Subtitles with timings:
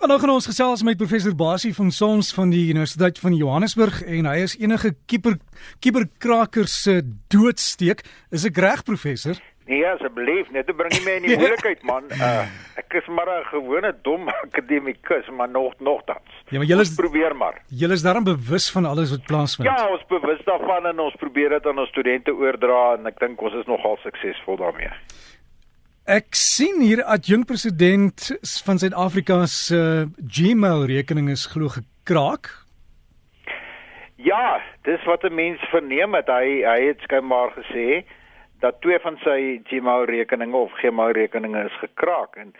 [0.00, 4.24] Nou gaan ons gesels met professor Basie van Sons van die Universiteit van Johannesburg en
[4.30, 5.34] hy is enige kiper
[5.84, 6.94] kiperkrakers se
[7.28, 8.00] doodsteek.
[8.32, 9.36] Is ek reg professor?
[9.68, 12.08] Nee, asseblief, net te bring my in die moeilikheid man.
[12.16, 12.46] Uh,
[12.80, 16.32] ek is maar 'n gewone dom akademikus, maar nog nogtans.
[16.48, 17.60] Ja, maar julle probeer maar.
[17.68, 19.68] Julle is daarom bewus van alles wat plaasvind.
[19.68, 23.40] Ja, ons bewus daarvan en ons probeer dit aan ons studente oordra en ek dink
[23.40, 24.90] ons is nogal suksesvol daarmee.
[26.08, 28.30] Ek sien hier dat jong president
[28.64, 32.48] van Suid-Afrika se uh, Gmail rekening is glo gekraak.
[34.16, 36.26] Ja, dis wat 'n mens verneem het.
[36.26, 38.04] Hy hy het skynbaar gesê
[38.60, 42.54] dat twee van sy Gmail rekeninge of Gmail rekeninge is gekraak en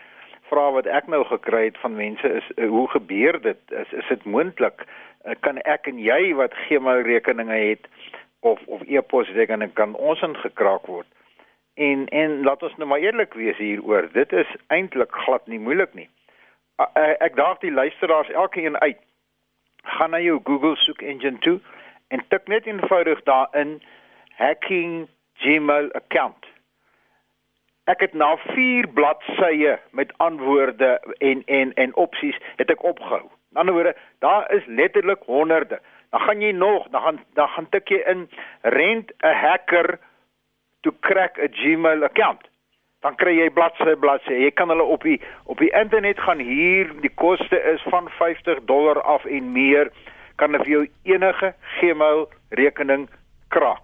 [0.49, 3.59] vra wat ek nou gekry het van mense is uh, hoe gebeur dit?
[3.69, 4.85] Is is dit moontlik?
[5.25, 7.87] Uh, kan ek en jy wat Gmail rekeninge het
[8.39, 11.07] of of e-pos rekeninge kan ons ingekraak word?
[11.73, 14.09] En en laat ons nou maar eerlik wees hieroor.
[14.11, 16.09] Dit is eintlik glad nie moeilik nie.
[17.19, 18.99] Ek daag die luisteraars elkeen uit.
[19.83, 21.59] Gaan na jou Google soek engine toe
[22.07, 23.81] en tik net eenvoudig daarin
[24.35, 26.45] hacking Gmail account.
[27.89, 33.25] Ek het na 4 bladsye met antwoorde en en en opsies het ek opgehou.
[33.51, 35.81] In ander woorde, daar is letterlik honderde.
[36.09, 38.29] Dan gaan jy nog, dan gaan dan gaan tik jy in
[38.61, 39.99] rent 'n hacker
[40.81, 42.49] to crack 'n Gmail account.
[43.01, 44.33] Dan kry jy bladsy bladsy.
[44.33, 46.93] Jy kan hulle op die op die internet gaan huur.
[47.01, 49.91] Die koste is van 50 dollar af en meer.
[50.35, 53.09] Kan vir jou enige Gmail rekening
[53.49, 53.81] kraak.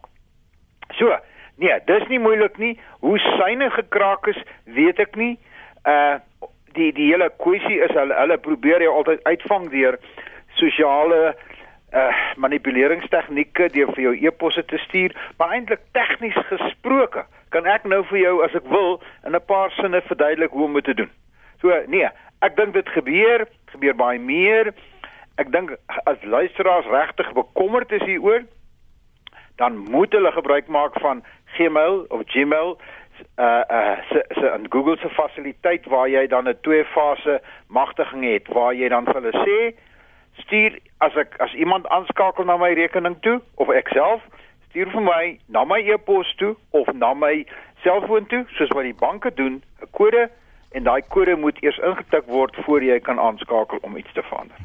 [0.95, 1.17] So,
[1.57, 2.79] nee, dis nie moeilik nie.
[2.99, 5.39] Hoe syne gekraak is, weet ek nie.
[5.85, 6.19] Uh
[6.77, 9.97] die die hele kwessie is hulle hulle probeer jou altyd uitvang deur
[10.59, 11.33] sosiale
[11.97, 18.03] uh manipuleringstegnieke deur vir jou e-posse te stuur, maar eintlik tegnies gesproke kan ek nou
[18.11, 21.11] vir jou as ek wil in 'n paar sinne verduidelik hoe om dit te doen.
[21.61, 22.09] So nee,
[22.41, 24.73] ek dink dit gebeur, gebeur baie meer.
[25.37, 25.73] Ek dink
[26.05, 28.43] as luisteraars regtig bekommerd is hieroor,
[29.57, 31.23] dan moet hulle gebruik maak van
[31.57, 32.77] Gmail of Gmail
[33.37, 38.23] uh uh se se en Google se fasiliteit waar jy dan 'n twee fase magtiging
[38.23, 39.75] het waar jy dan vir hulle sê
[40.43, 44.21] stuur as ek as iemand aanskakel na my rekening toe of ek self
[44.69, 47.45] stuur vir my na my e-pos toe of na my
[47.83, 50.29] selfoon toe soos wat die banke doen 'n kode
[50.71, 54.57] en daai kode moet eers ingetik word voor jy kan aanskakel om iets te verander.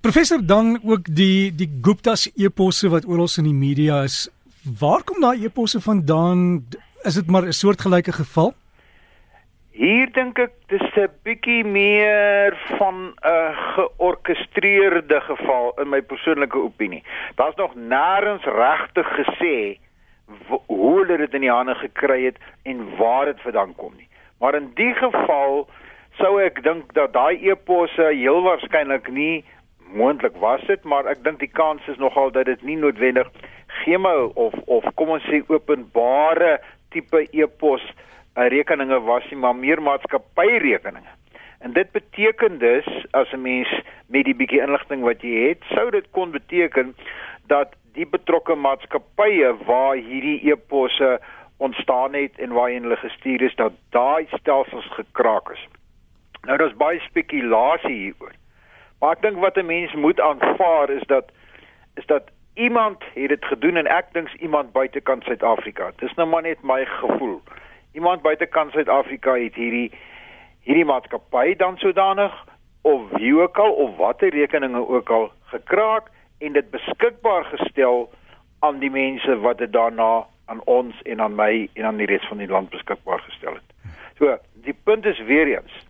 [0.00, 4.28] Professor dan ook die die Gupta's e-posse wat oral in die media is.
[4.80, 6.66] Waar kom daai e-posse vandaan?
[7.02, 8.54] Is dit maar 'n soortgelyke geval?
[9.76, 17.02] Hier dink ek dis 'n bietjie meer van 'n georkestreerde geval in my persoonlike opinie.
[17.36, 19.76] Daar's nog nêrens regtig gesê
[20.66, 24.08] hoe hulle dit in die hande gekry het en waar dit vandaan kom nie.
[24.40, 25.68] Maar in die geval
[26.18, 29.44] sou ek dink dat daai eposse heel waarskynlik nie
[29.92, 33.28] moontlik was dit, maar ek dink die kans is nogal dat dit nie noodwendig
[33.66, 37.84] Gmail of of kom ons sê openbare tipe epos
[38.36, 41.12] rekeninge was nie maar meer maatskappyrekeninge.
[41.58, 45.90] En dit beteken dus as 'n mens met die bietjie inligting wat jy het, sou
[45.90, 46.94] dit kon beteken
[47.46, 51.20] dat die betrokke maatskappye waar hierdie eposse
[51.56, 55.66] ontstaan het en waar hulle gestuur is dat daai stelsels gekraak is.
[56.42, 58.32] Nou daar's baie spekulasie hieroor.
[59.00, 61.32] Maar ek dink wat 'n mens moet aanvaar is dat
[61.94, 62.22] is dat
[62.54, 65.90] iemand het dit gedoen en ek dink iemand buitekant Suid-Afrika.
[65.96, 67.40] Dis nou maar net my gevoel
[67.96, 69.88] iemand buitekant Suid-Afrika het hierdie
[70.66, 72.34] hierdie maatskappy dan sodanig
[72.82, 78.10] of wie ook al of watter rekeninge ook al gekraak en dit beskikbaar gestel
[78.60, 82.28] aan die mense wat dit daarna aan ons en aan my en aan die res
[82.28, 83.94] van die land beskikbaar gestel het.
[84.18, 84.36] So,
[84.66, 85.86] die punt is weer eens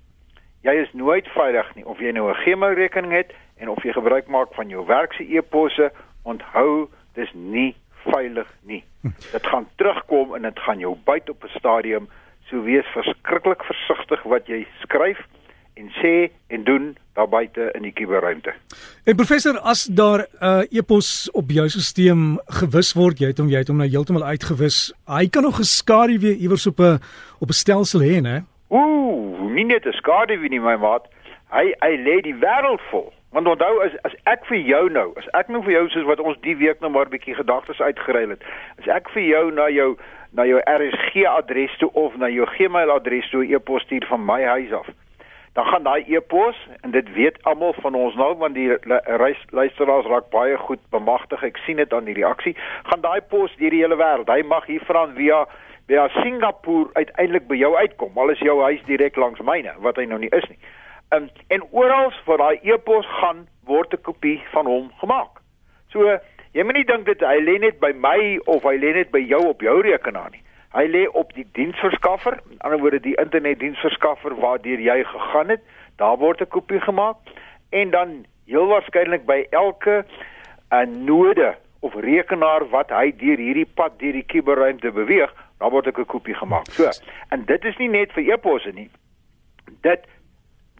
[0.66, 3.92] jy is nooit veilig nie of jy nou 'n Gmail rekening het en of jy
[3.92, 5.92] gebruik maak van jou werk se e-posse,
[6.22, 7.76] onthou dis nie
[8.10, 8.84] veilig nie.
[9.32, 12.08] Dit gaan terugkom en dit gaan jou byt op 'n stadium.
[12.50, 15.18] So wees verskriklik versigtig wat jy skryf
[15.74, 18.54] en sê en doen daar buite in die kuberruimte.
[19.04, 23.48] En professor, as daar 'n uh, e-pos op jou stelsel gewis word, jy het hom
[23.48, 24.92] jy het hom nou heeltemal uitgewis.
[25.06, 26.98] Hy kan nog geskadu weer iewers op 'n
[27.38, 28.44] op 'n stelsel hê, né?
[28.68, 31.04] Ooh, nie net 'n skadu wie nie my maat.
[31.50, 33.12] Hy hy lê die wêreld vol.
[33.36, 36.20] Want onthou as as ek vir jou nou, as ek nou vir jou soos wat
[36.24, 38.44] ons die week nou maar 'n bietjie gedagtes uitgeruil het.
[38.80, 39.98] As ek vir jou na jou
[40.32, 44.40] na jou RSG adres toe of na jou Gmail adres toe e-pos stuur van my
[44.44, 44.88] huis af.
[45.52, 48.72] Dan gaan daai e-pos en dit weet almal van ons nou want die
[49.50, 51.42] luisteraars raak baie goed bemagtig.
[51.42, 52.56] Ek sien dit aan die reaksie.
[52.82, 54.32] Gaan daai pos deur die hele wêreld.
[54.32, 55.44] Hy mag hier van via
[55.86, 58.16] via Singapore uiteindelik by jou uitkom.
[58.18, 60.58] Al is jou huis direk langs myne wat hy nou nie is nie.
[61.14, 65.40] Um, en oral waar daai e-pos gaan, word 'n kopie van hom gemaak.
[65.88, 66.18] So
[66.52, 69.18] jy moet nie dink dit hy lê net by my of hy lê net by
[69.18, 70.42] jou op jou rekenaar nie.
[70.74, 75.62] Hy lê op die diensverskaffer, in ander woorde die internetdiensverskaffer waardeur jy gegaan het,
[75.96, 77.16] daar word 'n kopie gemaak
[77.70, 80.04] en dan heel waarskynlik by elke
[80.70, 85.70] 'n uh, node of rekenaar wat hy deur hierdie pad deur die kuberruimte beweeg, dan
[85.70, 86.66] word 'n kopie gemaak.
[86.70, 86.90] So,
[87.28, 88.90] en dit is nie net vir e-posse nie.
[89.80, 90.06] Dit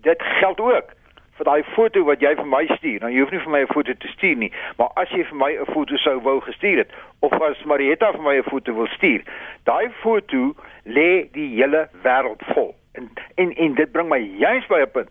[0.06, 0.94] dit geld ook
[1.37, 3.03] vir daai foto wat jy vir my stuur.
[3.03, 5.37] Nou jy hoef nie vir my 'n foto te stuur nie, maar as jy vir
[5.37, 8.88] my 'n foto sou wou gestuur het of as Marietta vir my 'n foto wil
[8.97, 9.23] stuur,
[9.64, 10.55] daai foto
[10.85, 12.75] lê die hele wêreld vol.
[12.94, 15.11] En en en dit bring my juist by 'n punt.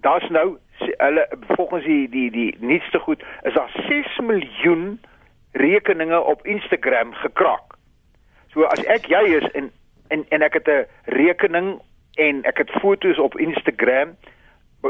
[0.00, 5.00] Daar's nou hulle volgens die die die nuutste goed is daar 6 miljoen
[5.52, 7.74] rekeninge op Instagram gekraak.
[8.52, 9.70] So as ek jy is en
[10.08, 11.80] en en ek het 'n rekening
[12.14, 14.16] en ek het foto's op Instagram,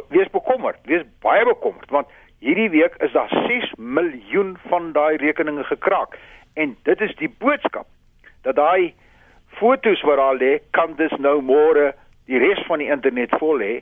[0.09, 2.07] wees bekommerd, wees baie bekommerd want
[2.43, 6.19] hierdie week is daar 6 miljoen van daai rekeninge gekraak
[6.55, 7.87] en dit is die boodskap
[8.43, 8.95] dat daai
[9.61, 11.93] foto's wat daar lê kan dis nou môre
[12.31, 13.81] die res van die internet vol hê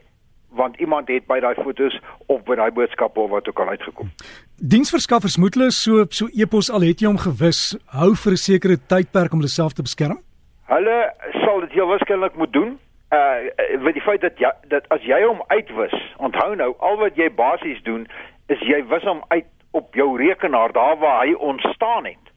[0.61, 1.95] want iemand het by daai fotos
[2.27, 4.11] of by daai boodskappe of wat ook al uitgekom.
[4.57, 8.77] Diensverskaffers moet hulle so so epos al het jy hom gewis hou vir 'n sekere
[8.77, 10.19] tydperk om hulle self te beskerm?
[10.67, 10.99] Hulle
[11.45, 12.79] sal dit heel waarskynlik moet doen.
[13.11, 17.17] Uh met die feit dat ja, dat as jy hom uitwis, onthou nou al wat
[17.17, 18.07] jy basies doen
[18.47, 22.31] is jy wis hom uit op jou rekenaar daar waar hy ontstaan het.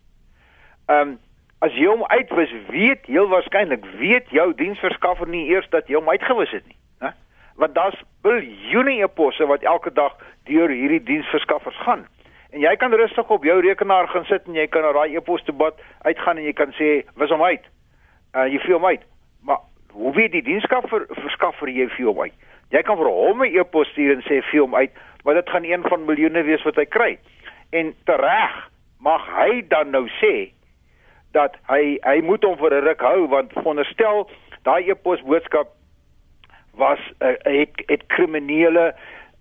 [0.88, 1.20] Um,
[1.60, 6.10] as jy hom uitwis, weet heel waarskynlik weet jou diensverskaffer nie eers dat jy hom
[6.10, 6.78] uitgewis het nie
[7.56, 12.08] want daar's biljoene e-posse wat elke dag deur hierdie diensverskaffers gaan.
[12.50, 15.44] En jy kan rustig op jou rekenaar gaan sit en jy kan na daai e-pos
[15.44, 16.90] te bad uitgaan en jy kan sê
[17.22, 17.66] wis hom uit.
[18.34, 19.06] Uh jy vul hom uit.
[19.42, 19.62] Maar
[19.94, 22.34] hoe weet die diensverskaffer verskaffer jy vir hom uit?
[22.74, 24.92] Jy kan vir hom 'n e-pos stuur en sê vul hom uit,
[25.24, 27.18] maar dit gaan een van miljoene wees wat hy kry.
[27.72, 28.70] En tereg
[29.00, 30.52] mag hy dan nou sê
[31.32, 34.30] dat hy hy moet hom vir 'n ruk hou want veronderstel
[34.64, 35.68] daai e-pos boodskap
[36.78, 38.94] was uh, het het kriminele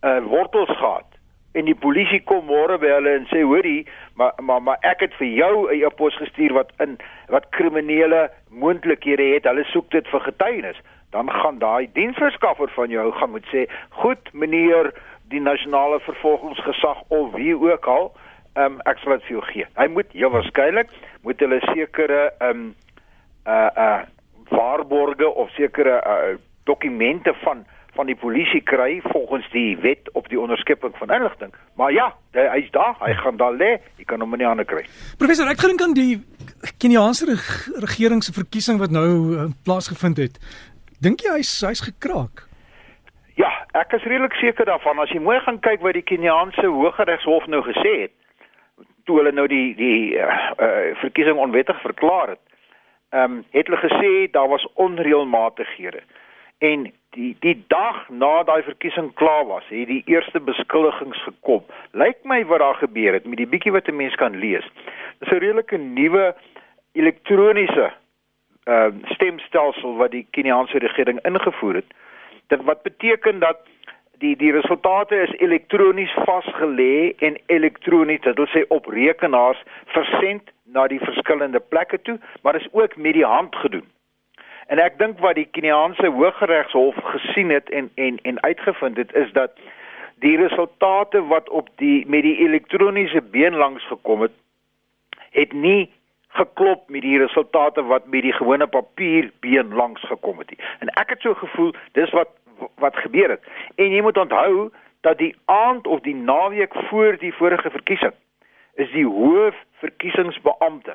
[0.04, 1.12] uh, wortels gehad
[1.52, 3.84] en die polisie kom môre by hulle en sê hoorie
[4.16, 9.34] maar maar maar ek het vir jou 'n e-pos gestuur wat in wat kriminele moontlikhede
[9.34, 9.44] het.
[9.44, 10.81] Hulle soek dit vir getuienis.
[11.10, 14.93] Dan gaan daai diensverskaffer van jou gaan moet sê goed meneer
[15.28, 18.12] die nasionale vervolgingsgesag of wie ook al
[18.56, 19.66] um, ek sal dit vir jou gee.
[19.76, 20.88] Hy moet heel waarskynlik
[21.22, 22.75] moet hulle sekere um
[23.46, 24.02] uh uh
[24.52, 27.64] waarborge of sekere uh, dokumente van
[27.96, 31.52] van die polisie kry volgens die wet op die onderskepping van inligting.
[31.76, 34.86] Maar ja, hy's daar, hy gaan daar lê, jy kan hom nie aan kry.
[35.20, 36.22] Professor, ek dink aan die
[36.78, 37.26] Keniaanse
[37.82, 40.40] regering se verkiesing wat nou uh, plaasgevind het.
[41.02, 42.46] Dink jy hy's hy's gekraak?
[43.36, 47.48] Ja, ek is redelik seker daarvan as jy mooi gaan kyk wat die Keniaanse Hooggeregshof
[47.50, 48.16] nou gesê het
[49.04, 50.30] toe hulle nou die die uh,
[50.62, 52.42] uh, verkiesing onwettig verklaar het.
[53.12, 56.02] Ehm um, het hulle gesê daar was onreëlmatighede.
[56.58, 61.64] En die die dag na daai verkiesing klaar was, het die eerste beskuldigings gekom.
[61.93, 64.64] Lyk my wat daar gebeur het met die bietjie wat 'n mens kan lees.
[65.20, 66.35] Dis 'n redelike nuwe
[66.93, 67.93] elektroniese
[68.64, 71.94] uh, stemstelsel wat die Keniaanse regering ingevoer het.
[72.47, 73.59] Dit wat beteken dat
[74.19, 79.62] die die resultate is elektronies vasgelê en elektronies, dit wil sê op rekenaars
[79.95, 83.91] versend na die verskillende plekke toe, maar is ook met die hand gedoen.
[84.66, 89.33] En ek dink wat die Keniaanse Hooggeregshof gesien het en en en uitgevind het is
[89.33, 89.50] dat
[90.14, 94.33] die resultate wat op die met die elektroniese been langs gekom het
[95.31, 95.90] het nie
[96.28, 100.59] geklop met die resultate wat met die gewone papierbeen langs gekom het nie.
[100.78, 102.28] En ek het so gevoel dis wat
[102.78, 103.45] wat gebeur het.
[103.75, 108.12] En jy moet onthou dat die aand of die naweek voor die vorige verkiesing
[108.75, 110.95] is die hoof verkiesingsbeampte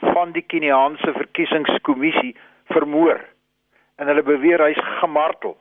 [0.00, 2.36] van die Keniaanse verkiesingskommissie
[2.72, 3.20] vermoor
[3.96, 5.56] en hulle beweer hy's gemartel.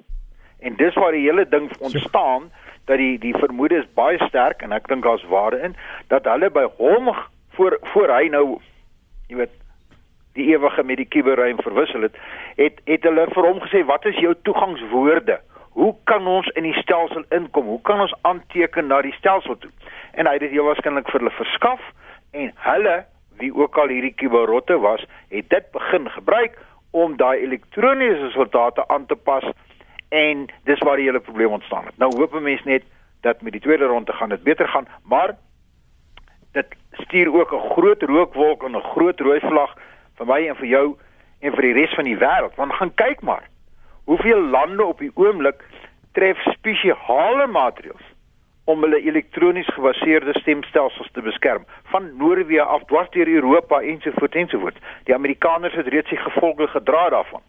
[0.60, 2.50] En dis waar die hele ding ontstaan
[2.86, 5.76] dat die die vermoede is baie sterk en ek dink daar's waarde in
[6.14, 7.12] dat hulle by hom
[7.58, 8.46] voor voor hy nou
[9.30, 9.56] jy weet
[10.36, 12.16] die ewige met die kuberruim verwissel het,
[12.60, 15.40] het het hulle vir hom gesê wat is jou toegangswoorde?
[15.76, 17.66] Hoe kan ons in die stelsel inkom?
[17.72, 19.72] Hoe kan ons aanteken na die stelsel toe?
[20.14, 21.84] En hy het dit heel waarskynlik vir hulle verskaf
[22.36, 22.96] en hulle
[23.40, 26.56] wie ook al hierdie kuberrotte was, het dit begin gebruik
[26.96, 29.44] om daai elektroniese resultate aan te pas
[30.10, 31.98] en dis waar die hele probleem ontstaan het.
[31.98, 32.84] Nou hoop mense net
[33.22, 35.36] dat met die tweede ronde gaan dit beter gaan, maar
[36.52, 39.76] dit stuur ook 'n groot rookwolk en 'n groot rooi vlag
[40.18, 40.98] vir my en vir jou
[41.40, 42.56] en vir die res van die wêreld.
[42.56, 43.50] Want gaan kyk maar.
[44.04, 45.64] Hoeveel lande op die oomblik
[46.12, 48.15] tref spesiale maatreëls
[48.66, 54.82] om hulle elektronies gebaseerde stemstelsels te beskerm van Noorwe af dwars deur Europa ensovoorts ensovoorts.
[55.06, 57.42] Die Amerikaners het reeds die gevolge gedra daarvan.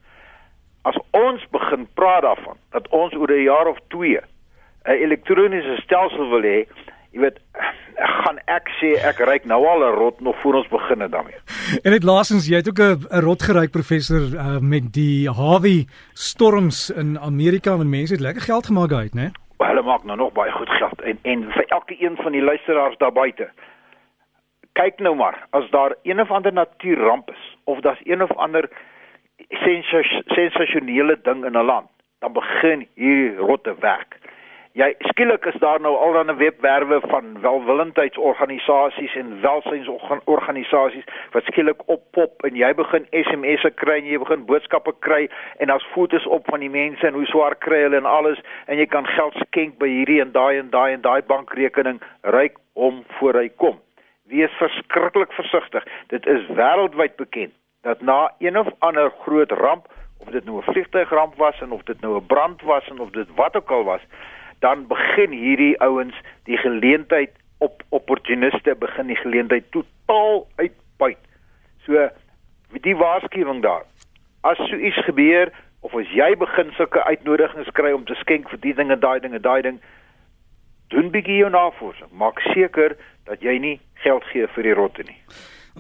[0.82, 6.28] As ons begin praat daarvan dat ons oor 'n jaar of 2 'n elektroniese stelsel
[6.30, 6.68] wil hê,
[7.12, 7.38] jy weet,
[7.96, 11.40] gaan ek sê ek ryk nou al 'n rot nog voor ons begin het daarmee.
[11.82, 16.90] En dit laasens jy het ook 'n rot geryk professor uh, met die Harvey storms
[16.90, 19.45] in Amerika en mense het lekker geld gemaak uit, né?
[19.58, 22.96] Hulle maak nou nog baie goed geld en en vir elke een van die luisteraars
[22.96, 23.50] daar buite.
[24.72, 28.68] Kyk nou maar, as daar een of ander natuurramp is of daar's een of ander
[30.26, 34.18] sensasionele ding in 'n land, dan begin hier rotte werk
[34.76, 41.80] jy skielik is daar nou al dan 'n webwerwe van welwillendheidsorganisasies en welsynsorganisasies wat skielik
[41.86, 45.28] oppop en jy begin SMS'e kry en jy begin boodskappe kry
[45.58, 48.76] en daar's foto's op van die mense en hoe swaar kry hulle en alles en
[48.78, 53.04] jy kan geld skenk by hierdie en daai en daai en daai bankrekening ryk om
[53.18, 53.80] voor hy kom.
[54.28, 55.84] Wees verskriklik versigtig.
[56.06, 57.52] Dit is wêreldwyd bekend
[57.82, 61.82] dat na een of ander groot ramp of dit nou 'n vliegtuigramp was en of
[61.82, 64.00] dit nou 'n brand was en of dit wat ook al was,
[64.64, 71.18] dan begin hierdie ouens die geleentheid op opportuniste begin die geleentheid totaal uitbuit.
[71.84, 72.08] So
[72.82, 73.84] die waarskuwing daar.
[74.40, 78.60] As so iets gebeur of as jy begin sulke uitnodigings kry om te skenk vir
[78.60, 79.80] die dinge, daai dinge, daai ding,
[80.94, 82.10] doen bietjie jou navorsing.
[82.12, 82.96] Maak seker
[83.26, 85.18] dat jy nie geld gee vir die rotte nie.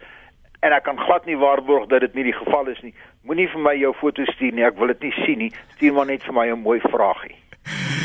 [0.62, 2.94] en ek kan glad nie waarborg dat dit nie die geval is nie.
[3.22, 5.52] Moenie vir my jou foto stuur nie, ek wil dit nie sien nie.
[5.76, 7.36] Stuur maar net vir my 'n mooi vraagie.